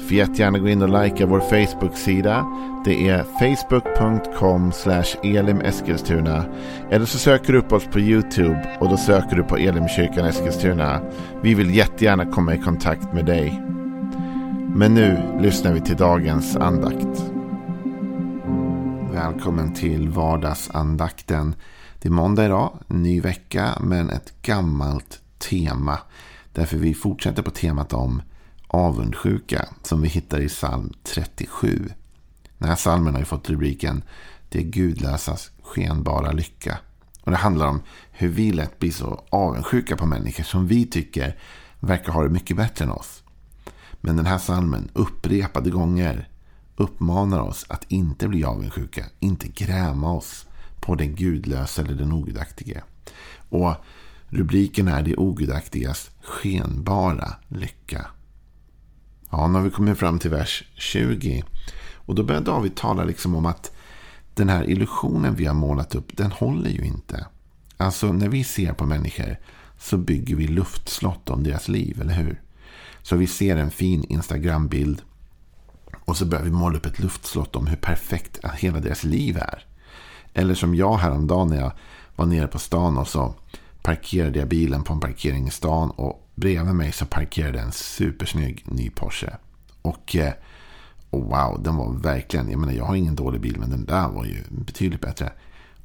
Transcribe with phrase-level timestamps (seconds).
[0.00, 2.46] Får jättegärna gå in och likea vår Facebook-sida.
[2.84, 4.72] Det är facebook.com
[5.22, 6.44] elimeskilstuna.
[6.90, 11.00] Eller så söker du upp oss på YouTube och då söker du på Elimkyrkan Eskilstuna.
[11.42, 13.62] Vi vill jättegärna komma i kontakt med dig.
[14.74, 17.32] Men nu lyssnar vi till dagens andakt.
[19.12, 21.54] Välkommen till vardagsandakten.
[22.02, 25.98] Det är måndag idag, ny vecka, men ett gammalt tema.
[26.52, 28.22] Därför vi fortsätter på temat om
[28.70, 31.88] avundsjuka som vi hittar i psalm 37.
[32.58, 34.02] Den här psalmen har ju fått rubriken
[34.48, 36.78] Det gudlösas skenbara lycka.
[37.22, 41.36] Och det handlar om hur vi lätt blir så avundsjuka på människor som vi tycker
[41.80, 43.22] verkar ha det mycket bättre än oss.
[44.00, 46.28] Men den här psalmen upprepade gånger
[46.76, 50.46] uppmanar oss att inte bli avundsjuka, inte gräma oss
[50.80, 52.82] på den gudlösa eller den ogudaktige.
[53.48, 53.74] Och
[54.28, 58.06] rubriken är Det ogudaktigas skenbara lycka.
[59.30, 61.44] Ja, nu har vi kommit fram till vers 20.
[61.94, 63.72] Och då börjar David tala liksom om att
[64.34, 67.26] den här illusionen vi har målat upp, den håller ju inte.
[67.76, 69.36] Alltså när vi ser på människor
[69.78, 72.40] så bygger vi luftslott om deras liv, eller hur?
[73.02, 75.02] Så vi ser en fin Instagram-bild
[76.04, 79.66] och så börjar vi måla upp ett luftslott om hur perfekt hela deras liv är.
[80.34, 81.72] Eller som jag häromdagen när jag
[82.16, 83.34] var nere på stan och så
[83.82, 88.62] parkerade jag bilen på en parkering i stan och bredvid mig så parkerade en supersnygg
[88.66, 89.36] ny Porsche.
[89.82, 90.32] Och eh,
[91.10, 94.08] oh wow, den var verkligen, jag menar jag har ingen dålig bil men den där
[94.08, 95.32] var ju betydligt bättre.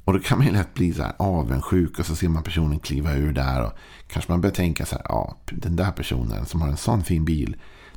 [0.04, 2.78] Och då kan man ju lätt bli så här avundsjuk och så ser man personen
[2.78, 3.72] kliva ur där och
[4.08, 7.24] kanske man börjar tänka så här, ja den där personen som har en sån fin
[7.24, 7.56] bil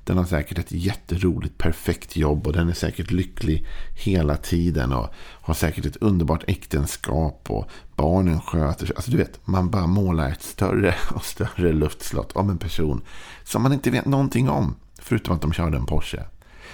[0.10, 5.14] den har säkert ett jätteroligt, perfekt jobb och den är säkert lycklig hela tiden och
[5.42, 8.96] har säkert ett underbart äktenskap och barnen sköter sig.
[8.96, 13.02] Alltså du vet, man bara målar ett större och större luftslott om en person
[13.44, 14.76] som man inte vet någonting om.
[15.00, 16.24] Förutom att de körde en Porsche.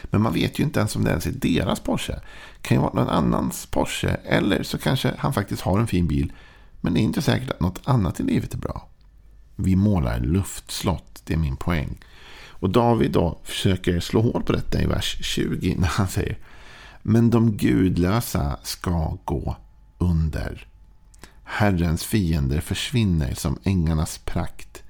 [0.04, 2.14] Men man vet ju inte ens om det ens är deras Porsche.
[2.14, 4.18] Det kan ju vara någon annans Porsche.
[4.26, 6.34] Eller så kanske han faktiskt har en fin bil.
[6.82, 8.90] Men det är inte säkert att något annat i livet är bra.
[9.56, 11.98] Vi målar luftslott, det är min poäng.
[12.60, 16.38] Och David då försöker slå hål på detta i vers 20 när han säger
[17.02, 19.58] Men de gudlösa ska gå
[19.98, 20.68] under.
[21.44, 24.84] Herrens fiender försvinner som ängarnas prakt.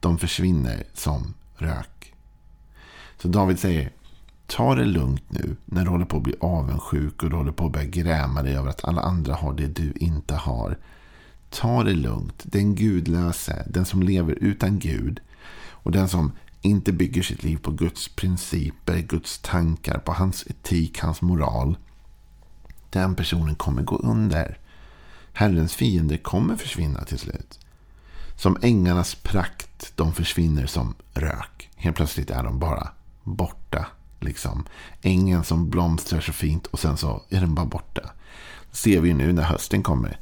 [0.00, 2.14] De försvinner som rök.
[3.18, 3.92] Så David säger
[4.46, 7.66] Ta det lugnt nu när du håller på att bli avundsjuk och du håller på
[7.66, 10.78] att börja gräma dig över att alla andra har det du inte har.
[11.50, 12.42] Ta det lugnt.
[12.42, 15.20] Den gudlöse, den som lever utan Gud
[15.68, 21.00] och den som inte bygger sitt liv på Guds principer, Guds tankar, på hans etik,
[21.00, 21.76] hans moral.
[22.90, 24.58] Den personen kommer gå under.
[25.32, 27.58] Herrens fiender kommer försvinna till slut.
[28.36, 31.70] Som ängarnas prakt, de försvinner som rök.
[31.76, 32.88] Helt plötsligt är de bara
[33.22, 33.86] borta.
[34.20, 34.64] Liksom.
[35.02, 38.10] Ängen som blomstrar så fint och sen så är den bara borta.
[38.70, 40.18] Det ser vi nu när hösten kommer.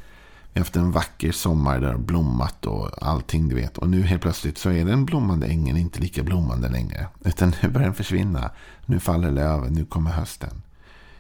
[0.55, 3.79] Efter en vacker sommar där det har blommat och allting du vet.
[3.79, 7.07] Och nu helt plötsligt så är den blommande ängen inte lika blommande längre.
[7.25, 8.51] Utan nu börjar den försvinna.
[8.87, 10.63] Nu faller löven, nu kommer hösten.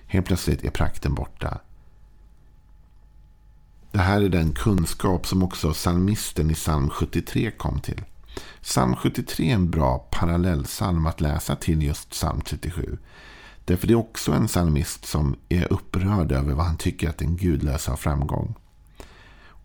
[0.06, 1.58] Helt plötsligt är prakten borta.
[3.92, 8.04] Det här är den kunskap som också psalmisten i psalm 73 kom till.
[8.62, 12.98] Psalm 73 är en bra parallellsalm att läsa till just psalm 37.
[13.64, 17.36] Därför det är också en psalmist som är upprörd över vad han tycker att den
[17.36, 18.54] gudlösa har framgång.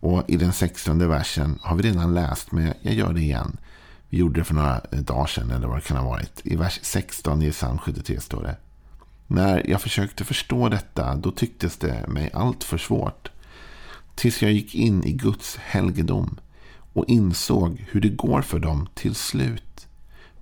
[0.04, 3.56] Och i den 16 versen har vi redan läst, men jag gör det igen.
[4.08, 6.40] Vi gjorde det för några eh, dagar sedan, eller vad det kan ha varit.
[6.44, 8.56] I vers 16 i psalm 73 står det.
[9.26, 13.30] När jag försökte förstå detta, då tycktes det mig allt för svårt.
[14.14, 16.40] Tills jag gick in i Guds helgedom
[16.92, 19.86] och insåg hur det går för dem till slut.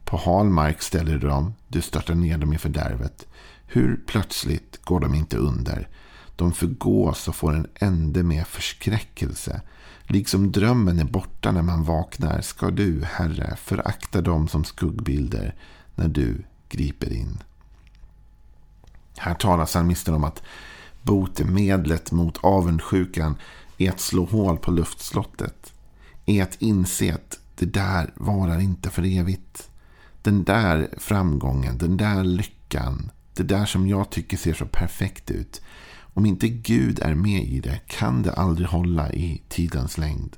[0.04, 3.26] På hal mark ställer du dem, du störtar ner dem i fördärvet.
[3.66, 5.88] Hur plötsligt går de inte under.
[6.36, 9.60] De förgås och får en ände med förskräckelse.
[10.06, 15.54] Liksom drömmen är borta när man vaknar ska du, Herre, förakta dem som skuggbilder
[15.94, 17.38] när du griper in.
[19.16, 20.42] Här talar psalmisten om att
[21.02, 23.36] botemedlet mot avundsjukan
[23.78, 25.72] är att slå hål på luftslottet.
[26.26, 29.70] Är att inse att det där varar inte för evigt.
[30.22, 35.62] Den där framgången, den där lyckan, det där som jag tycker ser så perfekt ut.
[36.14, 40.36] Om inte Gud är med i det kan det aldrig hålla i tidens längd.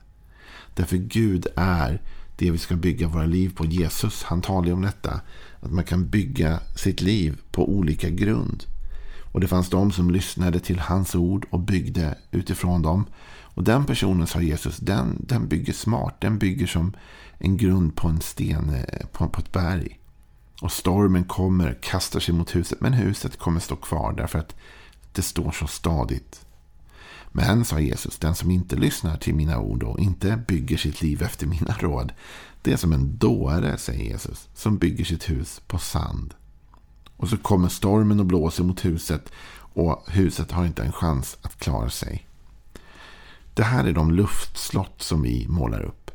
[0.74, 2.02] Därför Gud är
[2.36, 3.64] det vi ska bygga våra liv på.
[3.64, 5.20] Jesus han talar om detta.
[5.60, 8.64] Att man kan bygga sitt liv på olika grund.
[9.32, 13.04] Och det fanns de som lyssnade till hans ord och byggde utifrån dem.
[13.40, 16.20] Och den personen, sa Jesus, den, den bygger smart.
[16.20, 16.92] Den bygger som
[17.38, 19.98] en grund på en sten eh, på, på ett berg.
[20.60, 22.80] Och stormen kommer, kastar sig mot huset.
[22.80, 24.56] Men huset kommer stå kvar därför att
[25.14, 26.46] det står så stadigt.
[27.32, 31.22] Men, sa Jesus, den som inte lyssnar till mina ord och inte bygger sitt liv
[31.22, 32.12] efter mina råd.
[32.62, 36.34] Det är som en dåre, säger Jesus, som bygger sitt hus på sand.
[37.16, 41.58] Och så kommer stormen och blåser mot huset och huset har inte en chans att
[41.58, 42.26] klara sig.
[43.54, 46.10] Det här är de luftslott som vi målar upp.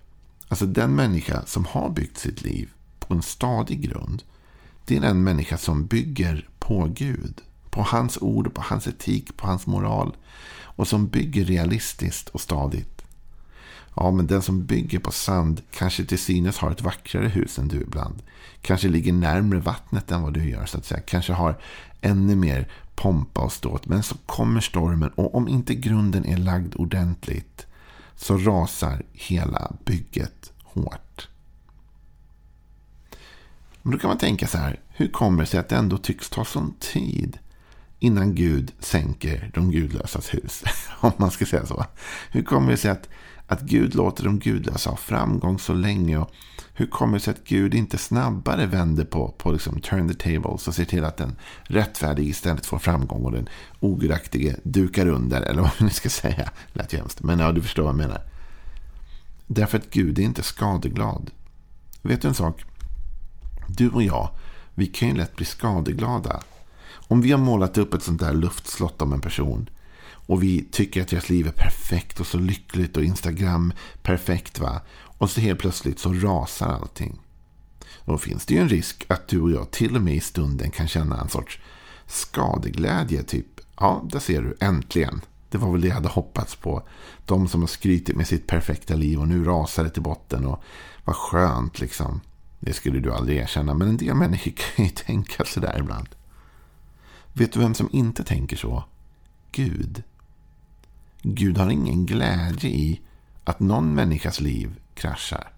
[0.48, 2.70] Alltså den människa som har byggt sitt liv
[3.00, 4.24] på en stadig grund.
[4.86, 7.42] Det är den människa som bygger på Gud.
[7.70, 10.16] På hans ord, på hans etik, på hans moral.
[10.62, 13.02] Och som bygger realistiskt och stadigt.
[13.96, 17.68] Ja, men den som bygger på sand kanske till synes har ett vackrare hus än
[17.68, 18.22] du ibland.
[18.62, 21.02] Kanske ligger närmre vattnet än vad du gör, så att säga.
[21.02, 21.60] Kanske har
[22.02, 23.88] ännu mer pompa och ståt.
[23.88, 27.66] Men så kommer stormen och om inte grunden är lagd ordentligt
[28.16, 31.28] så rasar hela bygget hårt.
[33.82, 34.80] Men då kan man tänka så här.
[34.90, 37.40] Hur kommer det sig att det ändå tycks ta sån tid
[38.00, 40.64] innan Gud sänker de gudlösas hus?
[41.00, 41.86] Om man ska säga så.
[42.32, 43.10] Hur kommer det sig att,
[43.48, 46.18] att Gud låter de gudlösa ha framgång så länge?
[46.18, 46.32] Och
[46.74, 50.68] hur kommer det sig att Gud inte snabbare vänder på, på liksom turn the tables
[50.68, 53.50] och ser till att den rättfärdige istället får framgång och den
[53.80, 55.42] ogudaktige dukar under?
[55.42, 56.50] Eller vad ni nu ska säga.
[56.74, 57.24] Lät hemskt.
[57.24, 58.22] Men ja, du förstår vad jag menar.
[59.48, 61.32] Därför att Gud är inte skadeglad.
[62.02, 62.64] Vet du en sak?
[63.68, 64.30] Du och jag,
[64.74, 66.42] vi kan ju lätt bli skadeglada.
[67.12, 69.70] Om vi har målat upp ett sånt där luftslott om en person
[70.30, 74.82] och vi tycker att deras liv är perfekt och så lyckligt och Instagram perfekt va.
[74.96, 77.20] Och så helt plötsligt så rasar allting.
[78.06, 80.72] Då finns det ju en risk att du och jag till och med i stunden
[80.72, 81.60] kan känna en sorts
[82.08, 83.24] skadeglädje.
[83.24, 85.22] Typ, ja, där ser du, äntligen.
[85.50, 86.84] Det var väl det jag hade hoppats på.
[87.26, 90.46] De som har skrytit med sitt perfekta liv och nu rasar det till botten.
[90.46, 90.64] Och
[91.06, 92.22] vad skönt liksom.
[92.60, 93.74] Det skulle du aldrig erkänna.
[93.74, 96.08] Men en del människor kan ju tänka sådär ibland.
[97.34, 98.84] Vet du vem som inte tänker så?
[99.52, 100.04] Gud.
[101.22, 103.02] Gud har ingen glädje i
[103.44, 105.52] att någon människas liv kraschar.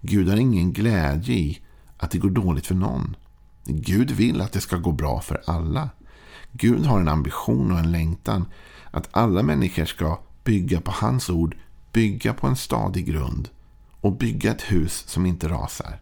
[0.00, 1.60] Gud har ingen glädje i
[1.96, 3.16] att det går dåligt för någon.
[3.64, 5.90] Gud vill att det ska gå bra för alla.
[6.52, 8.46] Gud har en ambition och en längtan
[8.90, 11.56] att alla människor ska bygga på hans ord,
[11.92, 13.48] bygga på en stadig grund
[14.00, 16.00] och bygga ett hus som inte rasar.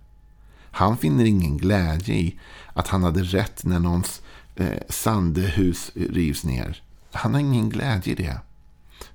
[0.71, 2.39] Han finner ingen glädje i
[2.73, 4.23] att han hade rätt när någons
[4.57, 6.83] eh, sandehus rivs ner.
[7.13, 8.39] Han har ingen glädje i det.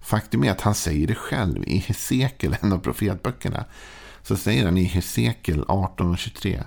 [0.02, 3.66] Faktum är att han säger det själv i Hesekiel, en av profetböckerna.
[4.24, 6.64] Så säger han i Hesekiel 18.23.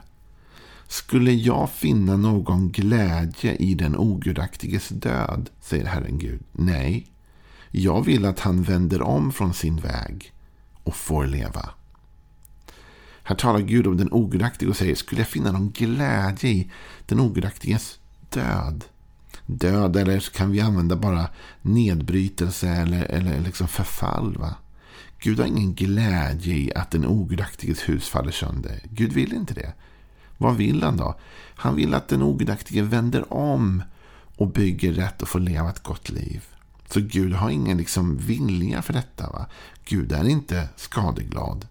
[0.89, 6.41] Skulle jag finna någon glädje i den ogudaktiges död, säger Herren Gud.
[6.53, 7.07] Nej,
[7.71, 10.33] jag vill att han vänder om från sin väg
[10.85, 11.71] och får leva.
[13.23, 16.71] Här talar Gud om den ogudaktige och säger, skulle jag finna någon glädje i
[17.07, 17.99] den ogudaktiges
[18.33, 18.85] död?
[19.47, 21.29] Död, eller så kan vi använda bara
[21.63, 24.37] nedbrytelse eller, eller liksom förfall.
[24.39, 24.55] Va?
[25.19, 28.81] Gud har ingen glädje i att den ogudaktiges hus faller sönder.
[28.85, 29.73] Gud vill inte det.
[30.39, 31.15] Vad vill han då?
[31.55, 33.83] Han vill att den ogudaktige vänder om
[34.37, 36.45] och bygger rätt och får leva ett gott liv.
[36.89, 39.31] Så Gud har ingen liksom vilja för detta.
[39.31, 39.47] Va?
[39.85, 41.67] Gud är inte skadeglad.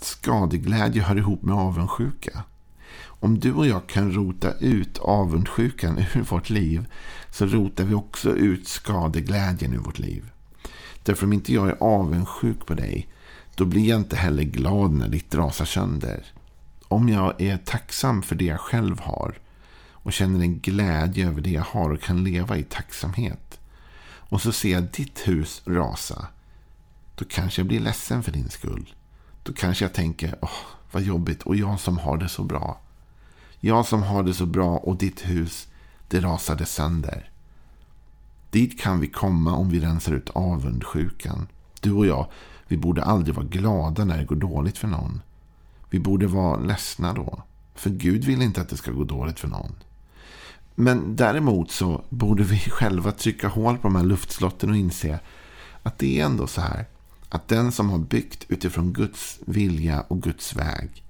[0.00, 2.44] Skadeglädje hör ihop med avundsjuka.
[3.02, 6.86] Om du och jag kan rota ut avundsjukan ur vårt liv
[7.30, 10.30] så rotar vi också ut skadeglädjen ur vårt liv.
[11.02, 13.08] Därför om inte jag är avundsjuk på dig
[13.54, 16.26] då blir jag inte heller glad när ditt rasar sönder.
[16.88, 19.38] Om jag är tacksam för det jag själv har
[19.92, 23.60] och känner en glädje över det jag har och kan leva i tacksamhet
[24.30, 26.26] och så ser jag ditt hus rasa
[27.14, 28.94] då kanske jag blir ledsen för din skull.
[29.42, 31.42] Då kanske jag tänker, åh, vad jobbigt.
[31.42, 32.80] Och jag som har det så bra.
[33.60, 35.68] Jag som har det så bra och ditt hus,
[36.08, 37.30] det rasade sönder.
[38.50, 41.46] Dit kan vi komma om vi rensar ut avundsjukan.
[41.80, 42.26] Du och jag,
[42.68, 45.20] vi borde aldrig vara glada när det går dåligt för någon.
[45.90, 47.42] Vi borde vara ledsna då.
[47.74, 49.72] För Gud vill inte att det ska gå dåligt för någon.
[50.74, 55.18] Men däremot så borde vi själva trycka hål på de här luftslotten och inse
[55.82, 56.86] att det är ändå så här
[57.30, 61.04] att den som har byggt utifrån Guds vilja och Guds väg,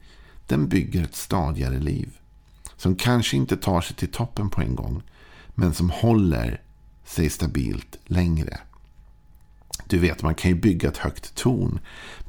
[0.46, 2.18] den bygger ett stadigare liv.
[2.76, 5.02] Som kanske inte tar sig till toppen på en gång,
[5.54, 6.62] men som håller
[7.04, 8.58] sig stabilt längre.
[9.86, 11.78] Du vet, man kan ju bygga ett högt torn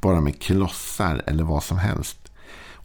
[0.00, 2.32] bara med klossar eller vad som helst.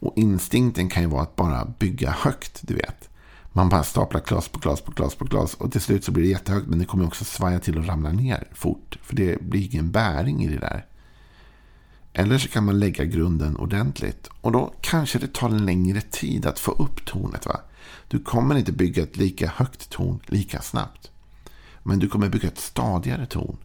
[0.00, 3.08] Och instinkten kan ju vara att bara bygga högt, du vet.
[3.52, 5.54] Man bara staplar kloss på kloss på kloss på kloss.
[5.54, 6.66] Och till slut så blir det jättehögt.
[6.66, 8.98] Men det kommer också svaja till och ramla ner fort.
[9.02, 10.86] För det blir ingen bäring i det där.
[12.18, 14.28] Eller så kan man lägga grunden ordentligt.
[14.40, 17.46] Och då kanske det tar längre tid att få upp tornet.
[17.46, 17.60] Va?
[18.08, 21.10] Du kommer inte bygga ett lika högt torn lika snabbt.
[21.82, 23.56] Men du kommer bygga ett stadigare torn.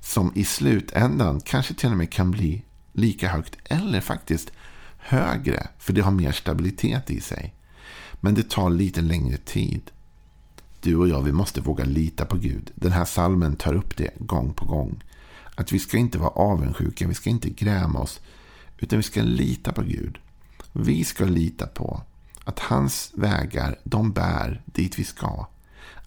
[0.00, 3.56] Som i slutändan kanske till och med kan bli lika högt.
[3.64, 4.52] Eller faktiskt
[4.98, 5.68] högre.
[5.78, 7.54] För det har mer stabilitet i sig.
[8.20, 9.90] Men det tar lite längre tid.
[10.80, 12.70] Du och jag, vi måste våga lita på Gud.
[12.74, 15.02] Den här salmen tar upp det gång på gång.
[15.54, 18.20] Att vi ska inte vara avundsjuka, vi ska inte gräma oss.
[18.78, 20.18] Utan vi ska lita på Gud.
[20.72, 22.02] Vi ska lita på
[22.44, 25.46] att hans vägar, de bär dit vi ska.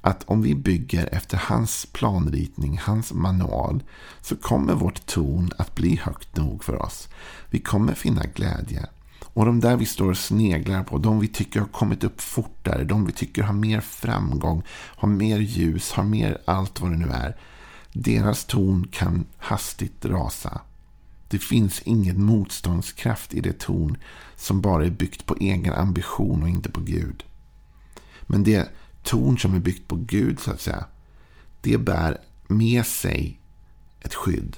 [0.01, 3.83] Att om vi bygger efter hans planritning, hans manual,
[4.21, 7.07] så kommer vårt torn att bli högt nog för oss.
[7.49, 8.85] Vi kommer finna glädje.
[9.23, 12.83] Och de där vi står och sneglar på, de vi tycker har kommit upp fortare,
[12.83, 17.09] de vi tycker har mer framgång, har mer ljus, har mer allt vad det nu
[17.09, 17.37] är.
[17.99, 20.61] Deras torn kan hastigt rasa.
[21.27, 23.97] Det finns ingen motståndskraft i det torn
[24.35, 27.23] som bara är byggt på egen ambition och inte på Gud.
[28.21, 28.69] Men det
[29.03, 30.85] torn som är byggt på Gud, så att säga,
[31.61, 33.39] det bär med sig
[34.01, 34.57] ett skydd.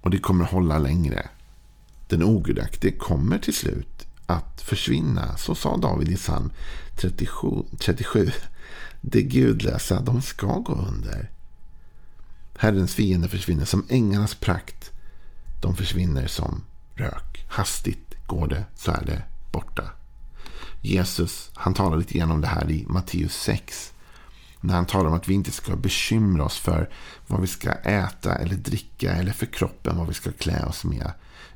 [0.00, 1.28] Och det kommer hålla längre.
[2.08, 5.36] Den ogudaktige kommer till slut att försvinna.
[5.36, 6.52] Så sa David i psalm
[6.96, 7.48] 37.
[7.78, 8.30] 37.
[9.00, 11.33] Det gudlösa, de ska gå under.
[12.58, 14.90] Herrens fiender försvinner som ängarnas prakt.
[15.62, 17.46] De försvinner som rök.
[17.48, 19.90] Hastigt går det så är det borta.
[20.80, 23.92] Jesus han talar lite grann om det här i Matteus 6.
[24.60, 26.90] När han talar om att vi inte ska bekymra oss för
[27.26, 31.12] vad vi ska äta eller dricka eller för kroppen vad vi ska klä oss med.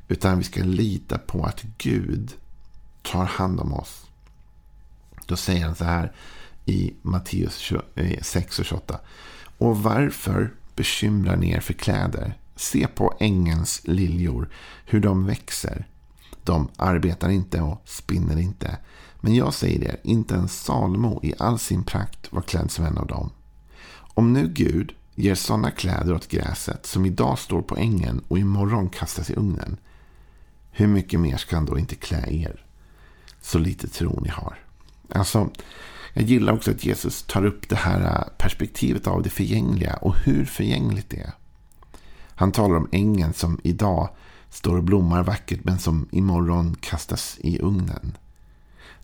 [0.07, 2.33] Utan vi ska lita på att Gud
[3.01, 4.05] tar hand om oss.
[5.25, 6.11] Då säger han så här
[6.65, 7.71] i Matteus
[8.21, 8.99] 6 eh, och 28.
[9.57, 12.37] Och varför bekymrar ni er för kläder?
[12.55, 14.49] Se på ängens liljor,
[14.85, 15.87] hur de växer.
[16.43, 18.77] De arbetar inte och spinner inte.
[19.21, 22.97] Men jag säger er, inte en Salmo i all sin prakt var klädd som en
[22.97, 23.31] av dem.
[24.13, 28.89] Om nu Gud ger sådana kläder åt gräset som idag står på ängen och imorgon
[28.89, 29.77] kastas i ugnen.
[30.71, 32.65] Hur mycket mer ska han då inte klä er?
[33.41, 34.59] Så lite tro ni har.
[35.09, 35.49] Alltså,
[36.13, 40.15] jag gillar också att Jesus tar upp det här äh, perspektivet av det förgängliga och
[40.17, 41.33] hur förgängligt det är.
[42.35, 44.09] Han talar om ängen som idag
[44.49, 48.17] står och blommar vackert men som imorgon kastas i ugnen.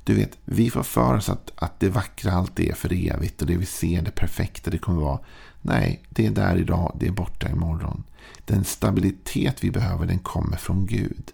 [0.03, 3.47] Du vet, vi får för oss att, att det vackra alltid är för evigt och
[3.47, 5.19] det vi ser, det perfekta, det kommer vara.
[5.61, 8.03] Nej, det är där idag, det är borta imorgon.
[8.45, 11.31] Den stabilitet vi behöver, den kommer från Gud.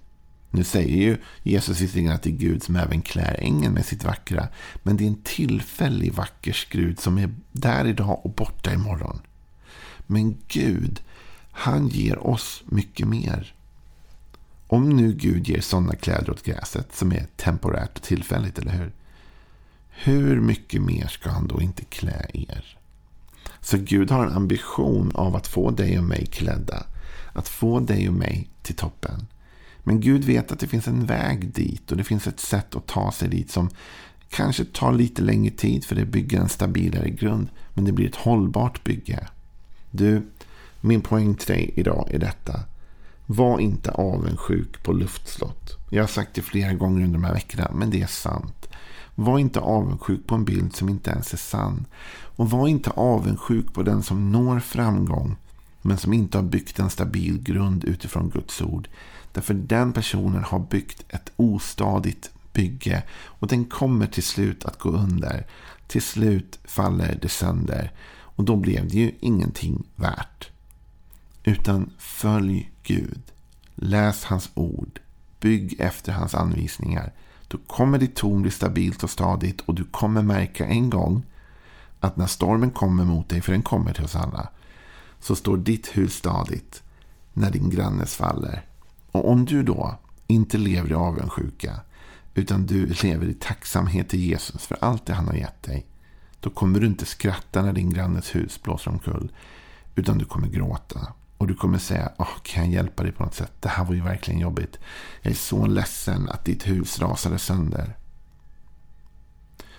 [0.51, 4.03] Nu säger ju Jesus visserligen att det är Gud som även klär ängeln med sitt
[4.03, 4.47] vackra.
[4.83, 9.21] Men det är en tillfällig vacker skrud som är där idag och borta imorgon.
[10.07, 11.01] Men Gud,
[11.51, 13.53] han ger oss mycket mer.
[14.67, 18.91] Om nu Gud ger sådana kläder åt gräset som är temporärt och tillfälligt, eller hur?
[19.89, 22.77] Hur mycket mer ska han då inte klä er?
[23.61, 26.83] Så Gud har en ambition av att få dig och mig klädda.
[27.33, 29.27] Att få dig och mig till toppen.
[29.83, 32.87] Men Gud vet att det finns en väg dit och det finns ett sätt att
[32.87, 33.69] ta sig dit som
[34.29, 37.47] kanske tar lite längre tid för det bygger en stabilare grund.
[37.73, 39.27] Men det blir ett hållbart bygge.
[39.91, 40.21] Du,
[40.81, 42.59] min poäng till dig idag är detta.
[43.25, 45.77] Var inte avundsjuk på luftslott.
[45.89, 48.67] Jag har sagt det flera gånger under de här veckorna, men det är sant.
[49.15, 51.85] Var inte avundsjuk på en bild som inte ens är sann.
[52.35, 55.35] Och var inte avundsjuk på den som når framgång,
[55.81, 58.87] men som inte har byggt en stabil grund utifrån Guds ord.
[59.33, 64.89] Därför den personen har byggt ett ostadigt bygge och den kommer till slut att gå
[64.89, 65.47] under.
[65.87, 70.49] Till slut faller det sönder och då blev det ju ingenting värt.
[71.43, 73.21] Utan följ Gud.
[73.75, 74.99] Läs hans ord.
[75.39, 77.13] Bygg efter hans anvisningar.
[77.47, 81.23] Då kommer ditt torn bli stabilt och stadigt och du kommer märka en gång
[81.99, 84.49] att när stormen kommer mot dig, för den kommer till oss alla,
[85.19, 86.83] så står ditt hus stadigt
[87.33, 88.65] när din grannes faller.
[89.11, 91.79] Och om du då inte lever i avundsjuka
[92.33, 95.85] utan du lever i tacksamhet till Jesus för allt det han har gett dig.
[96.39, 99.31] Då kommer du inte skratta när din grannes hus blåser omkull.
[99.95, 101.13] Utan du kommer gråta.
[101.37, 103.51] Och du kommer säga, oh, kan jag hjälpa dig på något sätt?
[103.59, 104.79] Det här var ju verkligen jobbigt.
[105.21, 107.97] Jag är så ledsen att ditt hus rasade sönder.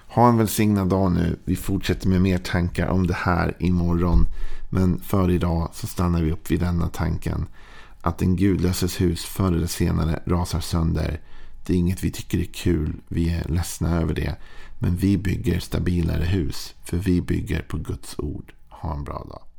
[0.09, 1.39] Ha en välsignad dag nu.
[1.45, 4.27] Vi fortsätter med mer tankar om det här imorgon.
[4.71, 7.47] Men för idag så stannar vi upp vid denna tanken.
[8.03, 11.21] Att den gudlöses hus förr eller senare rasar sönder.
[11.67, 13.01] Det är inget vi tycker är kul.
[13.09, 14.37] Vi är ledsna över det.
[14.79, 16.75] Men vi bygger stabilare hus.
[16.85, 18.53] För vi bygger på Guds ord.
[18.69, 19.52] Ha en bra dag.